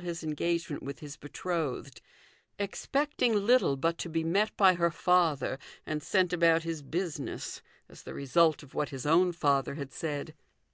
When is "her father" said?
4.74-5.58